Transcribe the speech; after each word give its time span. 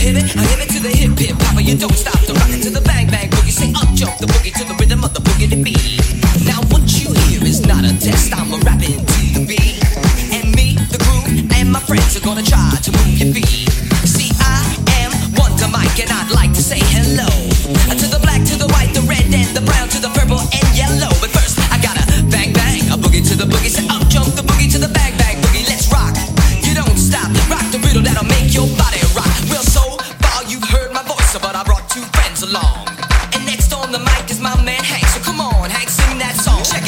hit 0.00 0.16
it, 0.16 0.32
I 0.32 0.42
hit 0.48 0.60
it 0.64 0.70
to 0.72 0.80
the 0.80 0.88
hip 0.88 1.12
hip 1.20 1.36
hopper. 1.44 1.60
You 1.60 1.76
don't 1.76 1.92
stop 1.92 2.18
the 2.24 2.32
rocket 2.32 2.64
to 2.64 2.70
the 2.72 2.80
bang 2.80 3.06
bang 3.12 3.28
boogie. 3.28 3.52
Say 3.52 3.68
up 3.76 3.92
jump 3.92 4.16
the 4.16 4.26
boogie 4.26 4.52
to 4.56 4.64
the 4.64 4.74
rhythm 4.80 5.04
of 5.04 5.12
the 5.12 5.20
boogie 5.20 5.48
to 5.52 5.60
beat. 5.60 6.00
Now 6.48 6.64
what 6.72 6.88
you 6.88 7.12
hear 7.28 7.44
is 7.44 7.60
not 7.68 7.84
a 7.84 7.92
test. 8.00 8.32
I'm 8.32 8.48
a 8.56 8.58
rapping 8.64 9.04
to 9.04 9.20
the 9.36 9.44
beat, 9.44 9.76
and 10.32 10.48
me, 10.56 10.80
the 10.88 10.98
crew, 11.04 11.20
and 11.28 11.68
my 11.68 11.80
friends 11.84 12.16
are 12.16 12.24
gonna 12.24 12.42
try 12.42 12.72
to 12.80 12.90
move 12.96 13.20
your 13.20 13.30
feet. 13.36 13.68
See, 14.08 14.32
I 14.40 14.64
am 15.04 15.12
Wonder 15.36 15.68
Mike, 15.68 16.00
and 16.00 16.08
I'd 16.08 16.32
like 16.32 16.56
to 16.56 16.64
say 16.64 16.80
hello 16.80 17.28
to 17.92 18.06
the 18.08 18.20
black, 18.24 18.40
to 18.48 18.56
the 18.56 18.68
white, 18.72 18.96
the 18.96 19.04
red, 19.04 19.28
and 19.28 19.52
the 19.52 19.60
brown, 19.60 19.92
to 19.92 20.00
the 20.00 20.10
purple 20.16 20.40
and 20.40 20.66
yellow. 20.72 21.12
But 21.20 21.28
first, 21.36 21.60
I 21.68 21.76
gotta 21.76 22.08
bang 22.32 22.56
bang 22.56 22.88
a 22.88 22.96
boogie 22.96 23.20
to 23.28 23.36
the 23.36 23.44
boogie. 23.44 23.68
Say 23.68 23.84
up 23.92 24.08
jump 24.08 24.32
the 24.32 24.44
boogie 24.48 24.72
to 24.72 24.78
the 24.80 24.88
bang 24.88 25.12
bang 25.20 25.36
boogie. 25.44 25.68
Let's 25.68 25.92
rock. 25.92 26.16
You 26.64 26.72
don't 26.72 26.96
stop, 26.96 27.28
rock 27.52 27.68
the 27.68 27.78
riddle 27.84 28.00
that'll 28.00 28.24
make 28.24 28.48
your 28.56 28.66
body. 28.80 28.89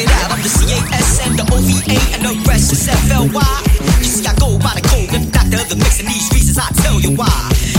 it 0.02 0.10
out. 0.18 0.34
I'm 0.34 0.42
the 0.42 0.50
CAS 0.50 1.22
and 1.22 1.38
the 1.38 1.46
OVA 1.54 1.98
and 2.18 2.22
the 2.26 2.34
rest 2.50 2.74
is 2.74 2.90
FLY. 2.90 3.54
You 4.02 4.10
see, 4.10 4.26
I 4.26 4.34
go 4.42 4.58
by 4.58 4.74
the 4.74 4.84
code, 4.90 5.14
if 5.14 5.24
not 5.30 5.46
the 5.46 5.62
other 5.62 5.78
mix, 5.78 6.02
and 6.02 6.08
these 6.10 6.26
reasons 6.34 6.58
I 6.58 6.66
tell 6.82 6.98
you 6.98 7.14
why. 7.14 7.30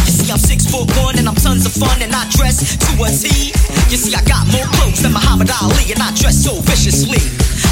You 0.07 0.11
see, 0.11 0.31
I'm 0.31 0.39
six 0.39 0.63
foot 0.65 0.87
one 1.03 1.19
and 1.19 1.27
I'm 1.27 1.35
tons 1.35 1.67
of 1.67 1.75
fun 1.75 1.99
and 1.99 2.15
I 2.15 2.23
dress 2.31 2.79
to 2.79 2.91
a 3.03 3.09
T. 3.11 3.51
You 3.91 3.97
see, 3.99 4.15
I 4.15 4.23
got 4.23 4.47
more 4.47 4.65
clothes 4.79 5.03
than 5.03 5.11
Muhammad 5.11 5.51
Ali 5.51 5.91
and 5.91 5.99
I 5.99 6.15
dress 6.15 6.39
so 6.39 6.55
viciously. 6.63 7.19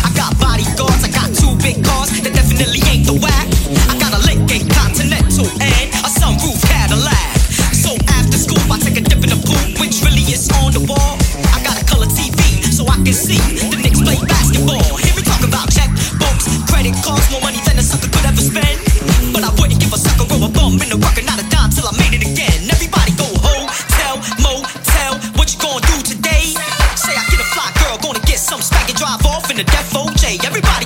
I 0.03 0.11
got 0.13 0.35
bodyguards, 0.37 1.03
I 1.07 1.09
got 1.15 1.31
two 1.31 1.55
big 1.63 1.79
cars 1.85 2.11
that 2.21 2.33
definitely 2.35 2.83
ain't 2.91 3.07
the 3.07 3.15
whack. 3.15 3.47
I 3.87 3.95
got 3.97 4.11
a 4.11 4.21
lick, 4.27 4.43
ain't 4.51 4.67
continental 4.67 5.47
and 5.63 6.00
play 13.99 14.17
basketball. 14.27 14.83
Hear 15.01 15.13
me 15.15 15.23
talk 15.23 15.43
about 15.43 15.67
checkbooks, 15.71 16.45
credit 16.69 16.95
cards, 17.03 17.27
more 17.31 17.41
money 17.41 17.59
than 17.65 17.79
a 17.79 17.83
sucker 17.83 18.09
could 18.11 18.25
ever 18.25 18.41
spend. 18.41 18.77
But 19.33 19.43
I 19.43 19.51
wouldn't 19.59 19.79
give 19.79 19.93
a 19.93 19.99
sucker 19.99 20.27
or 20.31 20.47
a 20.47 20.51
bum 20.51 20.79
in 20.81 20.89
the 20.91 20.99
rock 20.99 21.17
and 21.17 21.27
not 21.27 21.39
a 21.39 21.45
dime 21.49 21.71
till 21.71 21.87
I 21.87 21.93
made 21.97 22.13
it 22.15 22.23
again. 22.23 22.67
Everybody 22.69 23.11
go 23.15 23.27
hotel, 23.41 24.19
motel, 24.43 25.11
what 25.39 25.51
you 25.51 25.59
gonna 25.59 25.83
do 25.87 25.97
today? 26.03 26.53
Say 26.95 27.13
I 27.15 27.23
get 27.31 27.39
a 27.39 27.47
fly 27.51 27.67
girl, 27.79 27.97
gonna 27.99 28.23
get 28.27 28.39
some 28.39 28.61
spank 28.61 28.89
and 28.91 28.97
drive 28.97 29.23
off 29.25 29.49
in 29.51 29.59
a 29.59 29.65
Def 29.65 29.91
OJ. 29.95 30.43
Everybody 30.43 30.85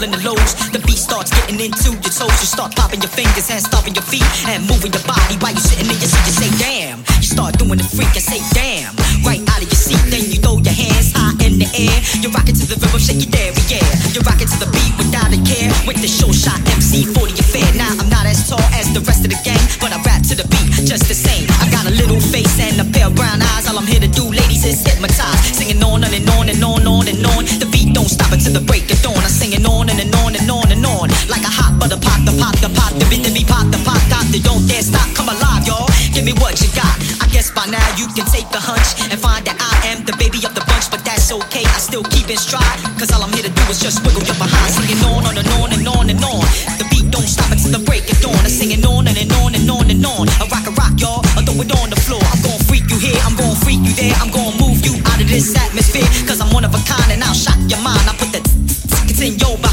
feeling 0.00 0.16
the 0.16 0.24
lows. 0.24 0.52
The 0.72 0.80
beat 0.88 0.96
starts 0.96 1.30
getting 1.30 1.60
into 1.60 1.92
your 1.92 2.12
toes. 2.12 2.32
You 2.40 2.48
start 2.48 2.74
popping 2.74 3.00
your 3.04 3.12
fingers 3.12 3.50
and 3.52 3.60
stomping 3.60 3.94
your 3.94 4.04
feet 4.08 4.24
and 4.48 4.64
moving 4.64 4.92
your 4.92 5.04
body 5.04 5.36
while 5.44 5.52
you're 5.52 5.60
sitting 5.60 5.92
in 5.92 5.98
your 6.00 6.08
seat. 6.08 6.24
You 6.24 6.34
say 6.40 6.50
damn. 6.56 6.98
You 7.20 7.28
start 7.28 7.58
doing 7.60 7.76
the 7.76 7.84
freak 7.84 8.08
and 8.16 8.24
say 8.24 8.40
damn. 8.56 8.96
Right 9.20 9.44
out 9.52 9.60
of 9.60 9.68
your 9.68 9.76
seat, 9.76 10.00
then 10.08 10.24
you 10.32 10.40
throw 10.40 10.56
your 10.64 10.72
hands 10.72 11.12
high 11.12 11.36
in 11.44 11.60
the 11.60 11.68
air. 11.76 11.96
You're 12.24 12.32
rocking 12.32 12.56
to 12.56 12.64
the 12.64 12.80
rhythm, 12.80 13.00
shake 13.00 13.20
your 13.20 13.32
dairy, 13.32 13.60
yeah. 13.68 13.84
You're 14.16 14.24
rocking 14.24 14.48
to 14.48 14.56
the 14.56 14.70
beat 14.72 14.92
without 14.96 15.28
a 15.28 15.40
care. 15.44 15.68
With 15.84 16.00
the 16.00 16.08
show 16.08 16.32
shot 16.32 16.56
MC 16.72 17.04
40 17.04 17.36
affair. 17.36 17.68
Now 17.76 17.92
I'm 18.00 18.08
not 18.08 18.24
as 18.24 18.48
tall 18.48 18.62
as 18.72 18.88
the 18.96 19.04
rest 19.04 19.28
of 19.28 19.30
the 19.30 19.40
gang, 19.44 19.60
but 19.84 19.92
I 19.92 20.00
rap 20.08 20.24
to 20.32 20.34
the 20.34 20.48
beat 20.48 20.88
just 20.88 21.12
the 21.12 21.14
same. 21.14 21.44
I 21.60 21.68
got 21.68 21.84
a 21.84 21.92
little 21.92 22.20
face 22.20 22.56
and 22.56 22.80
a 22.80 22.86
pair 22.88 23.12
of 23.12 23.14
brown 23.14 23.44
eyes. 23.52 23.68
All 23.68 23.76
I'm 23.76 23.86
here 23.86 24.00
to 24.00 24.08
do, 24.08 24.24
ladies, 24.32 24.64
is 24.64 24.80
hypnotize. 24.80 25.40
Singing 25.52 25.84
on 25.84 26.04
and 26.04 26.24
on 26.40 26.48
and 26.48 26.62
on, 26.64 26.80
and 26.80 26.88
on 26.88 27.04
and 27.04 27.20
on. 27.36 27.44
The 27.60 27.68
beat 27.68 27.92
don't 27.92 28.08
stop 28.08 28.32
until 28.32 28.56
the 28.56 28.64
break 28.64 28.88
of 28.88 29.00
dawn. 29.04 29.19
The 34.80 34.88
don't 34.88 34.96
stop, 34.96 35.12
come 35.12 35.28
alive, 35.28 35.68
y'all. 35.68 35.84
Give 36.16 36.24
me 36.24 36.32
what 36.40 36.56
you 36.64 36.72
got. 36.72 36.88
I 37.20 37.28
guess 37.28 37.52
by 37.52 37.68
now 37.68 37.84
you 38.00 38.08
can 38.16 38.24
take 38.32 38.48
a 38.48 38.62
hunch 38.64 38.96
and 39.12 39.20
find 39.20 39.44
that 39.44 39.60
I 39.60 39.92
am 39.92 40.08
the 40.08 40.16
baby 40.16 40.40
of 40.48 40.56
the 40.56 40.64
bunch, 40.64 40.88
but 40.88 41.04
that's 41.04 41.28
okay. 41.28 41.68
I 41.68 41.76
still 41.76 42.00
keep 42.08 42.32
in 42.32 42.40
stride. 42.40 42.80
Cause 42.96 43.12
all 43.12 43.20
I'm 43.20 43.28
here 43.36 43.44
to 43.44 43.52
do 43.52 43.60
is 43.68 43.76
just 43.76 44.00
wiggle 44.08 44.24
your 44.24 44.40
behind. 44.40 44.72
Singing 44.72 45.04
on, 45.04 45.28
and 45.36 45.44
on 45.60 45.68
and 45.76 45.84
on 45.84 46.08
and 46.08 46.24
on. 46.24 46.40
The 46.80 46.88
beat 46.88 47.12
don't 47.12 47.28
stop 47.28 47.52
until 47.52 47.76
the 47.76 47.84
break 47.84 48.08
of 48.08 48.24
dawn. 48.24 48.40
I'm 48.40 48.48
singing 48.48 48.80
on 48.88 49.04
and, 49.04 49.20
and 49.20 49.28
on 49.44 49.52
and 49.52 49.68
on 49.68 49.84
and 49.92 50.00
on. 50.00 50.32
I 50.40 50.48
rock 50.48 50.64
a 50.64 50.72
rock, 50.72 50.96
y'all. 50.96 51.20
I 51.36 51.44
throw 51.44 51.60
it 51.60 51.68
on 51.76 51.92
the 51.92 52.00
floor. 52.00 52.24
I'm 52.32 52.40
gonna 52.40 52.64
freak 52.64 52.88
you 52.88 52.96
here, 52.96 53.20
I'm 53.28 53.36
gonna 53.36 53.60
freak 53.60 53.84
you 53.84 53.92
there. 53.92 54.16
I'm 54.16 54.32
gonna 54.32 54.56
move 54.56 54.80
you 54.80 54.96
out 55.12 55.20
of 55.20 55.28
this 55.28 55.52
atmosphere. 55.60 56.08
Cause 56.24 56.40
I'm 56.40 56.56
one 56.56 56.64
of 56.64 56.72
a 56.72 56.80
kind 56.88 57.12
and 57.12 57.20
I'll 57.20 57.36
shock 57.36 57.60
your 57.68 57.84
mind. 57.84 58.00